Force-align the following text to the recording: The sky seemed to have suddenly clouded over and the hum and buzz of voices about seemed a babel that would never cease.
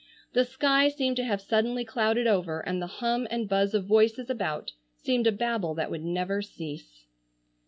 The 0.33 0.45
sky 0.45 0.89
seemed 0.89 1.17
to 1.17 1.23
have 1.25 1.39
suddenly 1.39 1.85
clouded 1.85 2.25
over 2.25 2.61
and 2.61 2.81
the 2.81 2.87
hum 2.87 3.27
and 3.29 3.47
buzz 3.47 3.75
of 3.75 3.85
voices 3.85 4.31
about 4.31 4.71
seemed 4.95 5.27
a 5.27 5.31
babel 5.31 5.75
that 5.75 5.91
would 5.91 6.03
never 6.03 6.41
cease. 6.41 7.05